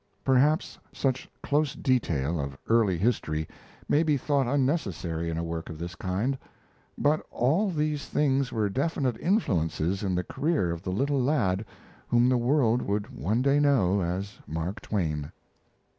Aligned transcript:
Perhaps 0.23 0.79
such 0.91 1.29
close 1.43 1.75
detail 1.75 2.39
of 2.39 2.57
early 2.67 2.97
history 2.97 3.47
may 3.87 4.01
be 4.01 4.17
thought 4.17 4.47
unnecessary 4.47 5.29
in 5.29 5.37
a 5.37 5.43
work 5.43 5.69
of 5.69 5.77
this 5.77 5.93
kind, 5.93 6.39
but 6.97 7.23
all 7.29 7.69
these 7.69 8.07
things 8.07 8.51
were 8.51 8.67
definite 8.67 9.15
influences 9.19 10.01
in 10.01 10.15
the 10.15 10.23
career 10.23 10.71
of 10.71 10.81
the 10.81 10.91
little 10.91 11.21
lad 11.21 11.63
whom 12.07 12.29
the 12.29 12.37
world 12.39 12.81
would 12.81 13.15
one 13.15 13.43
day 13.43 13.59
know 13.59 14.01
as 14.01 14.39
Mark 14.47 14.81
Twain. 14.81 15.31